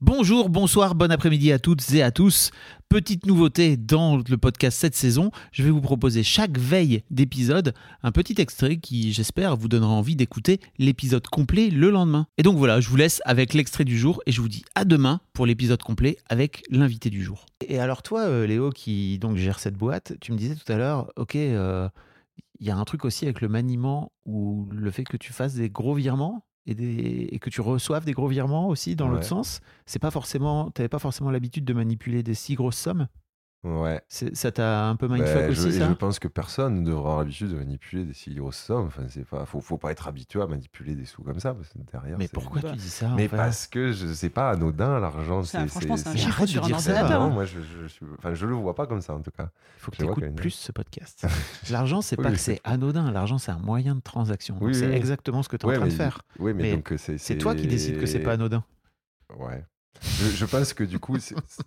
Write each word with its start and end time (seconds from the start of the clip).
Bonjour, 0.00 0.48
bonsoir, 0.48 0.94
bon 0.94 1.10
après-midi 1.10 1.50
à 1.50 1.58
toutes 1.58 1.92
et 1.92 2.04
à 2.04 2.12
tous. 2.12 2.52
Petite 2.88 3.26
nouveauté 3.26 3.76
dans 3.76 4.18
le 4.18 4.38
podcast 4.38 4.78
cette 4.78 4.94
saison, 4.94 5.32
je 5.50 5.64
vais 5.64 5.70
vous 5.70 5.80
proposer 5.80 6.22
chaque 6.22 6.56
veille 6.56 7.02
d'épisode 7.10 7.74
un 8.04 8.12
petit 8.12 8.40
extrait 8.40 8.76
qui, 8.76 9.12
j'espère, 9.12 9.56
vous 9.56 9.66
donnera 9.66 9.90
envie 9.90 10.14
d'écouter 10.14 10.60
l'épisode 10.78 11.26
complet 11.26 11.68
le 11.70 11.90
lendemain. 11.90 12.28
Et 12.38 12.44
donc 12.44 12.56
voilà, 12.58 12.80
je 12.80 12.88
vous 12.88 12.94
laisse 12.94 13.20
avec 13.24 13.54
l'extrait 13.54 13.84
du 13.84 13.98
jour 13.98 14.22
et 14.24 14.30
je 14.30 14.40
vous 14.40 14.48
dis 14.48 14.62
à 14.76 14.84
demain 14.84 15.20
pour 15.32 15.46
l'épisode 15.46 15.82
complet 15.82 16.16
avec 16.28 16.62
l'invité 16.70 17.10
du 17.10 17.24
jour. 17.24 17.46
Et 17.66 17.80
alors 17.80 18.04
toi, 18.04 18.20
euh, 18.20 18.46
Léo, 18.46 18.70
qui 18.70 19.18
donc 19.18 19.36
gère 19.36 19.58
cette 19.58 19.76
boîte, 19.76 20.12
tu 20.20 20.30
me 20.30 20.38
disais 20.38 20.54
tout 20.54 20.72
à 20.72 20.76
l'heure, 20.76 21.10
ok, 21.16 21.34
euh, 21.34 21.88
il 22.60 22.66
y 22.68 22.70
a 22.70 22.76
un 22.76 22.84
truc 22.84 23.04
aussi 23.04 23.24
avec 23.24 23.40
le 23.40 23.48
maniement 23.48 24.12
ou 24.26 24.68
le 24.70 24.92
fait 24.92 25.02
que 25.02 25.16
tu 25.16 25.32
fasses 25.32 25.54
des 25.54 25.70
gros 25.70 25.94
virements? 25.94 26.44
Et, 26.68 26.74
des, 26.74 27.28
et 27.32 27.38
que 27.38 27.50
tu 27.50 27.60
reçoives 27.60 28.04
des 28.04 28.12
gros 28.12 28.28
virements 28.28 28.68
aussi 28.68 28.94
dans 28.94 29.08
l'autre 29.08 29.24
sens. 29.24 29.60
C'est 29.86 29.98
pas 29.98 30.10
forcément, 30.10 30.70
t'avais 30.70 30.88
pas 30.88 30.98
forcément 30.98 31.30
l'habitude 31.30 31.64
de 31.64 31.72
manipuler 31.72 32.22
des 32.22 32.34
si 32.34 32.54
grosses 32.54 32.76
sommes? 32.76 33.08
Ouais. 33.64 34.00
Ça 34.08 34.52
t'a 34.52 34.86
un 34.86 34.94
peu 34.94 35.08
mindfuck 35.08 35.34
Bah, 35.34 35.50
je, 35.50 35.60
aussi 35.60 35.68
et 35.76 35.78
ça? 35.80 35.88
je 35.88 35.92
pense 35.94 36.20
que 36.20 36.28
personne 36.28 36.76
ne 36.80 36.86
devrait 36.86 37.00
avoir 37.00 37.18
l'habitude 37.18 37.48
de 37.50 37.56
manipuler 37.56 38.04
des 38.04 38.14
si 38.14 38.32
grosses 38.34 38.56
sommes. 38.56 38.86
Enfin, 38.86 39.02
c'est 39.08 39.24
pas, 39.24 39.44
faut, 39.46 39.60
faut 39.60 39.78
pas 39.78 39.90
être 39.90 40.06
habitué 40.06 40.40
à 40.40 40.46
manipuler 40.46 40.94
des 40.94 41.04
sous 41.04 41.22
comme 41.24 41.40
ça 41.40 41.54
parce 41.54 41.68
que 41.70 41.78
derrière. 41.90 42.16
Mais 42.18 42.28
pourquoi 42.28 42.62
tu 42.62 42.76
dis 42.76 42.88
ça 42.88 43.08
en 43.08 43.16
Mais 43.16 43.26
fait 43.26 43.36
parce 43.36 43.66
que 43.66 43.90
je 43.90 44.06
sais 44.12 44.28
pas 44.30 44.50
anodin 44.50 45.00
l'argent. 45.00 45.42
C'est 45.42 45.66
franchement, 45.66 45.96
c'est 45.96 46.08
un 46.08 46.16
chiffre 46.16 46.46
sur 46.46 46.64
un 46.64 46.70
ordinateur. 46.70 47.20
Non, 47.20 47.30
moi 47.30 47.44
je, 47.46 47.58
je, 47.60 48.04
enfin, 48.16 48.32
je 48.32 48.46
le 48.46 48.54
vois 48.54 48.76
pas 48.76 48.86
comme 48.86 49.00
ça 49.00 49.14
en 49.14 49.20
tout 49.22 49.32
cas. 49.32 49.50
Il 49.78 49.80
faut 49.80 49.90
que 49.90 49.96
je 49.96 50.02
tu 50.02 50.04
vois 50.06 50.12
écoutes 50.12 50.24
une- 50.24 50.34
plus 50.36 50.50
ce 50.50 50.70
podcast. 50.70 51.26
L'argent, 51.70 52.00
c'est 52.00 52.16
Oui, 52.16 52.24
pas 52.24 52.30
que 52.30 52.38
c'est 52.38 52.60
anodin. 52.62 53.10
L'argent, 53.10 53.38
c'est 53.38 53.50
un 53.50 53.58
moyen 53.58 53.96
de 53.96 54.00
transaction. 54.00 54.56
Oui, 54.60 54.72
c'est 54.74 54.86
oui, 54.86 54.92
exactement 54.94 55.42
ce 55.42 55.48
que 55.48 55.56
tu 55.56 55.66
es 55.66 55.68
Ouais, 55.68 55.74
en 55.74 55.80
train 55.80 55.86
mais, 55.86 55.92
de 55.92 55.96
faire. 55.96 56.22
Oui, 56.38 56.54
mais, 56.54 56.62
Mais 56.62 56.72
donc 56.76 56.94
c'est. 56.96 57.18
C'est 57.18 57.36
toi 57.38 57.56
qui 57.56 57.66
décides 57.66 57.98
que 57.98 58.06
c'est 58.06 58.20
pas 58.20 58.34
anodin. 58.34 58.62
Ouais. 59.36 59.64
Je, 60.18 60.28
je 60.30 60.44
pense 60.46 60.72
que 60.74 60.84
du 60.84 60.98
coup, 60.98 61.16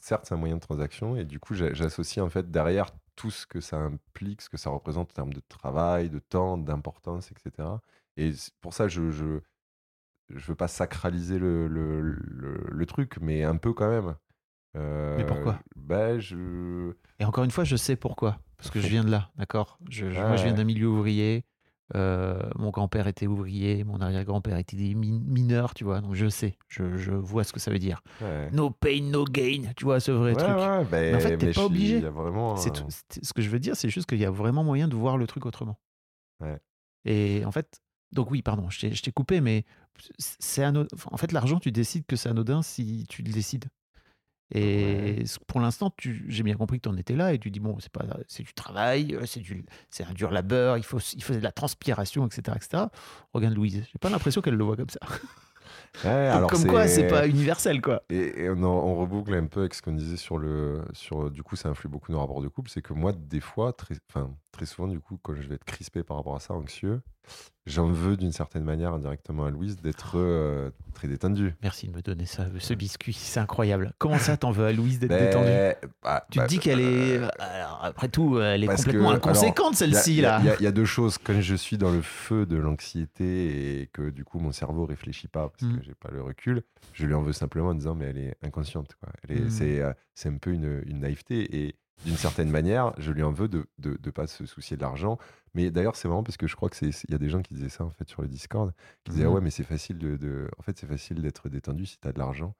certes, 0.00 0.26
c'est 0.26 0.34
un 0.34 0.36
moyen 0.36 0.56
de 0.56 0.60
transaction 0.60 1.16
et 1.16 1.24
du 1.24 1.38
coup, 1.40 1.54
j'a- 1.54 1.72
j'associe 1.74 2.24
en 2.24 2.28
fait 2.30 2.50
derrière 2.50 2.90
tout 3.14 3.30
ce 3.30 3.46
que 3.46 3.60
ça 3.60 3.76
implique, 3.78 4.42
ce 4.42 4.48
que 4.48 4.56
ça 4.56 4.70
représente 4.70 5.10
en 5.10 5.14
termes 5.14 5.32
de 5.34 5.42
travail, 5.48 6.10
de 6.10 6.18
temps, 6.18 6.58
d'importance, 6.58 7.30
etc. 7.30 7.80
Et 8.16 8.32
pour 8.60 8.74
ça, 8.74 8.88
je, 8.88 9.10
je, 9.10 9.40
je 10.30 10.46
veux 10.46 10.54
pas 10.54 10.68
sacraliser 10.68 11.38
le, 11.38 11.68
le, 11.68 12.00
le- 12.00 12.64
le 12.70 12.86
truc, 12.86 13.18
mais 13.20 13.44
un 13.44 13.56
peu 13.56 13.72
quand 13.72 13.88
même. 13.90 14.14
Euh, 14.76 15.18
Mais 15.18 15.24
pourquoi? 15.26 15.60
Ben, 15.76 16.18
je. 16.18 16.94
Et 17.20 17.24
encore 17.24 17.44
une 17.44 17.50
fois, 17.50 17.64
je 17.64 17.76
sais 17.76 17.96
pourquoi. 17.96 18.38
Parce 18.56 18.70
que 18.70 18.80
je 18.80 18.88
viens 18.90 19.04
de 19.04 19.10
là, 19.10 19.30
d'accord? 19.36 19.78
Je, 19.88 20.10
je- 20.10 20.20
Moi, 20.24 20.36
je 20.36 20.44
viens 20.44 20.54
d'un 20.54 20.64
milieu 20.64 20.88
ouvrier. 20.88 21.44
Euh, 21.94 22.40
mon 22.56 22.70
grand-père 22.70 23.06
était 23.06 23.26
ouvrier, 23.26 23.84
mon 23.84 24.00
arrière-grand-père 24.00 24.56
était 24.56 24.76
des 24.76 24.94
min- 24.94 25.20
mineurs, 25.26 25.74
tu 25.74 25.84
vois. 25.84 26.00
Donc 26.00 26.14
je 26.14 26.28
sais, 26.28 26.56
je, 26.68 26.96
je 26.96 27.12
vois 27.12 27.44
ce 27.44 27.52
que 27.52 27.60
ça 27.60 27.70
veut 27.70 27.78
dire. 27.78 28.00
Ouais. 28.20 28.50
No 28.50 28.70
pain, 28.70 29.02
no 29.02 29.24
gain, 29.24 29.72
tu 29.76 29.84
vois, 29.84 30.00
ce 30.00 30.10
vrai 30.10 30.32
Ouais, 30.34 30.36
truc. 30.42 30.56
ouais, 30.56 30.84
Mais 30.90 31.14
en 31.16 31.20
fait, 31.20 31.36
t'es 31.36 31.52
pas 31.52 31.64
obligé. 31.66 32.00
Y 32.00 32.06
a 32.06 32.10
vraiment. 32.10 32.54
Tout- 32.56 32.86
ce 33.22 33.32
que 33.34 33.42
je 33.42 33.50
veux 33.50 33.58
dire, 33.58 33.76
c'est 33.76 33.90
juste 33.90 34.08
qu'il 34.08 34.18
y 34.18 34.24
a 34.24 34.30
vraiment 34.30 34.64
moyen 34.64 34.88
de 34.88 34.94
voir 34.96 35.18
le 35.18 35.26
truc 35.26 35.44
autrement. 35.46 35.78
Et 37.04 37.42
en 37.44 37.50
fait, 37.52 37.80
donc 38.12 38.30
oui, 38.30 38.42
pardon, 38.42 38.70
je 38.70 38.88
t'ai 39.02 39.12
coupé, 39.12 39.40
mais 39.40 39.64
c'est 40.18 40.62
anodin. 40.64 40.88
En 41.10 41.16
fait, 41.16 41.32
l'argent, 41.32 41.58
tu 41.58 41.72
décides 41.72 42.06
que 42.06 42.16
c'est 42.16 42.28
anodin 42.28 42.62
si 42.62 43.06
tu 43.08 43.22
le 43.22 43.32
décides. 43.32 43.66
Et 44.54 45.24
pour 45.46 45.60
l'instant, 45.60 45.94
j'ai 46.28 46.42
bien 46.42 46.54
compris 46.56 46.78
que 46.78 46.82
tu 46.82 46.88
en 46.88 46.96
étais 46.96 47.16
là 47.16 47.32
et 47.32 47.38
tu 47.38 47.50
dis 47.50 47.60
bon, 47.60 47.78
c'est 47.80 47.90
pas, 47.92 48.04
c'est 48.28 48.42
du 48.42 48.52
travail, 48.52 49.14
euh, 49.14 49.24
c'est 49.26 49.40
du, 49.40 49.64
c'est 49.90 50.04
un 50.04 50.12
dur 50.12 50.30
labeur, 50.30 50.76
il 50.76 50.84
faut, 50.84 50.98
il 51.14 51.22
faut 51.22 51.32
de 51.34 51.38
la 51.40 51.52
transpiration, 51.52 52.26
etc., 52.26 52.56
etc. 52.56 52.84
Regarde 53.32 53.54
Louise, 53.54 53.82
j'ai 53.90 53.98
pas 53.98 54.10
l'impression 54.10 54.42
qu'elle 54.42 54.56
le 54.56 54.64
voit 54.64 54.76
comme 54.76 54.90
ça. 54.90 55.00
Ouais, 56.04 56.10
alors 56.28 56.50
comme 56.50 56.66
quoi, 56.66 56.86
c'est 56.88 57.08
pas 57.08 57.26
universel, 57.26 57.80
quoi. 57.80 58.02
Et, 58.10 58.42
et 58.44 58.50
on, 58.50 58.62
en- 58.62 58.66
on 58.66 58.94
reboucle 58.96 59.32
un 59.34 59.46
peu 59.46 59.60
avec 59.60 59.74
ce 59.74 59.80
qu'on 59.82 59.92
disait 59.92 60.16
sur 60.16 60.36
le. 60.38 60.82
Sur, 60.92 61.30
du 61.30 61.42
coup, 61.42 61.56
ça 61.56 61.68
influe 61.70 61.88
beaucoup 61.88 62.12
nos 62.12 62.20
rapports 62.20 62.42
de 62.42 62.48
couple. 62.48 62.70
C'est 62.70 62.82
que 62.82 62.92
moi, 62.92 63.12
des 63.12 63.40
fois, 63.40 63.72
très, 63.72 63.94
enfin, 64.10 64.30
très 64.52 64.66
souvent, 64.66 64.88
du 64.88 65.00
coup, 65.00 65.18
quand 65.22 65.34
je 65.34 65.42
vais 65.48 65.54
être 65.54 65.64
crispé 65.64 66.02
par 66.02 66.16
rapport 66.18 66.34
à 66.36 66.40
ça, 66.40 66.54
anxieux, 66.54 67.00
j'en 67.66 67.86
veux 67.88 68.16
d'une 68.16 68.32
certaine 68.32 68.64
manière 68.64 68.92
indirectement 68.92 69.44
à 69.46 69.50
Louise 69.50 69.76
d'être 69.80 70.12
euh, 70.16 70.70
très 70.94 71.08
détendue. 71.08 71.54
Merci 71.62 71.88
de 71.88 71.94
me 71.96 72.02
donner 72.02 72.26
ça, 72.26 72.46
ce 72.58 72.74
biscuit, 72.74 73.12
c'est 73.12 73.40
incroyable. 73.40 73.92
Comment 73.98 74.18
ça, 74.18 74.36
t'en 74.36 74.50
veux 74.50 74.66
à 74.66 74.72
Louise 74.72 74.98
d'être 74.98 75.10
Ben, 75.10 75.24
détendue 75.26 75.88
bah, 76.02 76.26
Tu 76.30 76.38
bah, 76.38 76.44
te 76.44 76.48
dis 76.48 76.58
qu'elle 76.58 76.80
est. 76.80 77.18
euh, 77.18 77.28
Alors, 77.38 77.80
après 77.84 78.08
tout, 78.08 78.40
elle 78.40 78.64
est 78.64 78.66
complètement 78.66 79.10
que, 79.12 79.16
inconséquente, 79.16 79.74
celle-ci, 79.76 80.20
là. 80.20 80.38
Il 80.40 80.46
y, 80.46 80.50
a- 80.50 80.56
il 80.58 80.62
y 80.62 80.66
a 80.66 80.72
deux 80.72 80.84
choses. 80.84 81.18
Quand 81.18 81.40
je 81.40 81.54
suis 81.54 81.78
dans 81.78 81.90
le 81.92 82.02
feu 82.02 82.46
de 82.46 82.56
l'anxiété 82.56 83.80
et 83.82 83.86
que 83.86 84.10
du 84.10 84.24
coup 84.24 84.38
mon 84.38 84.52
cerveau 84.52 84.84
réfléchit 84.86 85.28
pas 85.28 85.48
parce 85.48 85.62
Mm. 85.72 85.78
que 85.78 85.84
j'ai 85.84 85.94
pas 85.94 86.10
le 86.10 86.22
recul, 86.22 86.62
je 86.92 87.06
lui 87.06 87.14
en 87.14 87.22
veux 87.22 87.32
simplement 87.32 87.68
en 87.68 87.74
disant 87.74 87.94
mais 87.94 88.06
elle 88.06 88.18
est 88.18 88.36
inconsciente. 88.42 88.94
Quoi. 89.00 89.10
Elle 89.28 89.36
est, 89.36 89.40
Mm. 89.42 89.50
c'est, 89.50 89.80
euh, 89.80 89.92
c'est 90.14 90.28
un 90.28 90.36
peu 90.36 90.50
une, 90.52 90.82
une 90.86 91.00
naïveté 91.00 91.64
et 91.66 91.74
d'une 92.04 92.16
certaine 92.16 92.50
manière, 92.50 92.92
je 92.98 93.12
lui 93.12 93.22
en 93.22 93.30
veux 93.32 93.48
de 93.48 93.66
de, 93.78 93.96
de 93.96 94.10
pas 94.10 94.26
se 94.26 94.44
soucier 94.46 94.76
de 94.76 94.82
l'argent. 94.82 95.18
Mais 95.54 95.70
d'ailleurs, 95.70 95.96
c'est 95.96 96.08
marrant 96.08 96.22
parce 96.22 96.36
que 96.36 96.46
je 96.46 96.56
crois 96.56 96.68
que 96.70 96.76
c'est 96.76 96.88
il 97.04 97.10
y 97.12 97.14
a 97.14 97.18
des 97.18 97.28
gens 97.28 97.42
qui 97.42 97.54
disaient 97.54 97.68
ça 97.68 97.84
en 97.84 97.90
fait 97.90 98.08
sur 98.08 98.22
le 98.22 98.28
Discord, 98.28 98.72
qui 99.04 99.12
disaient 99.12 99.24
ah 99.26 99.30
ouais 99.30 99.40
mais 99.40 99.50
c'est 99.50 99.64
facile 99.64 99.98
de, 99.98 100.16
de- 100.16 100.48
en 100.58 100.62
fait 100.62 100.78
c'est 100.78 100.86
facile 100.86 101.20
d'être 101.22 101.48
détendu 101.48 101.86
si 101.86 101.98
tu 102.00 102.08
as 102.08 102.12
de 102.12 102.18
l'argent. 102.18 102.54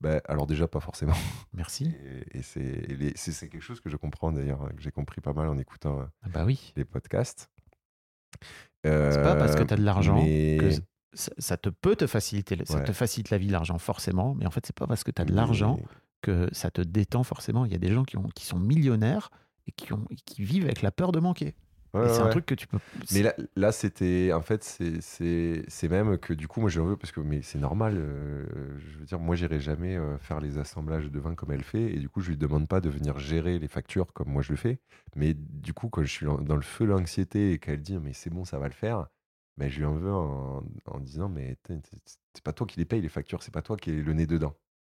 Ben, 0.00 0.20
alors 0.26 0.48
déjà 0.48 0.66
pas 0.66 0.80
forcément. 0.80 1.14
Merci. 1.54 1.94
Et, 2.34 2.38
et 2.38 2.42
c'est, 2.42 3.48
quelque 3.48 3.60
chose 3.60 3.80
que 3.80 3.88
je 3.88 3.96
comprends 3.96 4.32
d'ailleurs, 4.32 4.68
que 4.74 4.82
j'ai 4.82 4.90
compris 4.90 5.20
pas 5.20 5.32
mal 5.32 5.46
en 5.48 5.56
écoutant 5.58 6.00
euh, 6.00 6.04
Ah 6.24 6.28
bah 6.28 6.44
oui. 6.44 6.72
les 6.74 6.84
podcasts. 6.84 7.48
C'est 8.84 9.22
pas 9.22 9.36
parce 9.36 9.54
que 9.54 9.62
tu 9.62 9.74
as 9.74 9.76
de 9.76 9.84
l'argent 9.84 10.16
mais- 10.20 10.58
que 10.60 10.70
ça, 11.12 11.30
ça 11.38 11.56
te 11.56 11.68
peut 11.68 11.94
te 11.94 12.06
faciliter, 12.06 12.58
ça 12.64 12.80
te 12.80 12.92
facilite 12.92 13.30
la 13.30 13.38
vie, 13.38 13.48
l'argent, 13.48 13.78
forcément. 13.78 14.34
Mais 14.34 14.46
en 14.46 14.50
fait, 14.50 14.66
c'est 14.66 14.74
pas 14.74 14.86
parce 14.86 15.04
que 15.04 15.10
tu 15.12 15.22
as 15.22 15.24
de 15.24 15.30
mais- 15.30 15.36
l'argent 15.36 15.78
que 16.22 16.48
ça 16.52 16.70
te 16.70 16.80
détend 16.80 17.22
forcément. 17.24 17.64
Il 17.64 17.72
y 17.72 17.74
a 17.74 17.78
des 17.78 17.92
gens 17.92 18.04
qui, 18.04 18.16
ont, 18.16 18.28
qui 18.34 18.46
sont 18.46 18.58
millionnaires 18.58 19.30
et 19.66 19.72
qui, 19.72 19.92
ont, 19.92 20.04
qui 20.24 20.42
vivent 20.42 20.64
avec 20.64 20.82
la 20.82 20.90
peur 20.90 21.12
de 21.12 21.20
manquer. 21.20 21.54
Ouais, 21.94 22.08
c'est 22.08 22.22
un 22.22 22.28
truc 22.28 22.46
que 22.46 22.54
tu 22.54 22.66
peux. 22.66 22.78
Mais 23.12 23.22
là, 23.22 23.34
là 23.54 23.70
c'était. 23.70 24.32
En 24.32 24.40
fait, 24.40 24.62
c'est- 24.64 25.88
même 25.88 26.16
que 26.16 26.32
du 26.32 26.48
coup, 26.48 26.60
moi, 26.62 26.70
j'en 26.70 26.86
veux 26.86 26.96
parce 26.96 27.12
que 27.12 27.20
c'est 27.42 27.58
normal. 27.58 27.96
euh, 27.98 28.78
je 28.78 28.98
veux 28.98 29.04
dire, 29.04 29.18
moi, 29.18 29.36
j'irai 29.36 29.60
jamais 29.60 29.96
euh, 29.96 30.16
faire 30.18 30.40
les 30.40 30.56
assemblages 30.58 31.10
de 31.10 31.20
vin 31.20 31.34
comme 31.34 31.52
elle 31.52 31.62
fait. 31.62 31.92
Et 31.94 31.98
du 31.98 32.08
coup, 32.08 32.20
je 32.22 32.30
lui 32.30 32.38
demande 32.38 32.66
pas 32.66 32.80
de 32.80 32.88
venir 32.88 33.18
gérer 33.18 33.58
les 33.58 33.68
factures 33.68 34.12
comme 34.14 34.30
moi 34.30 34.40
je 34.42 34.52
le 34.52 34.56
fais. 34.56 34.80
Mais 35.16 35.34
du 35.34 35.74
coup, 35.74 35.90
quand 35.90 36.02
je 36.02 36.10
suis 36.10 36.26
dans 36.26 36.56
le 36.56 36.62
feu 36.62 36.86
de 36.86 36.90
l'anxiété 36.90 37.52
et 37.52 37.58
qu'elle 37.58 37.82
dit, 37.82 37.98
mais 37.98 38.12
c'est 38.14 38.30
bon, 38.30 38.44
ça 38.46 38.58
va 38.58 38.68
le 38.68 38.74
faire. 38.74 39.06
Mais 39.58 39.68
je 39.68 39.78
lui 39.80 39.84
en 39.84 39.94
veux 39.94 40.10
en, 40.12 40.64
en 40.86 41.00
disant, 41.00 41.28
mais 41.28 41.58
c'est 42.32 42.42
pas 42.42 42.54
toi 42.54 42.66
qui 42.66 42.78
les 42.78 42.86
paye 42.86 43.02
les 43.02 43.10
factures, 43.10 43.42
c'est 43.42 43.52
pas 43.52 43.60
toi 43.62 43.76
qui 43.76 43.90
es 43.90 44.02
le 44.02 44.12
nez 44.14 44.26
dedans. 44.26 44.54